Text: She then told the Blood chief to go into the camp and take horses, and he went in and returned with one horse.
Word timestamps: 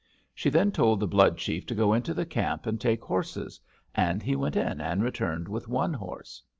She 0.33 0.49
then 0.49 0.71
told 0.71 0.99
the 0.99 1.05
Blood 1.05 1.37
chief 1.37 1.67
to 1.67 1.75
go 1.75 1.93
into 1.93 2.15
the 2.15 2.25
camp 2.25 2.65
and 2.65 2.81
take 2.81 3.03
horses, 3.03 3.59
and 3.93 4.23
he 4.23 4.35
went 4.35 4.55
in 4.55 4.81
and 4.81 5.03
returned 5.03 5.47
with 5.47 5.67
one 5.67 5.93
horse. 5.93 6.41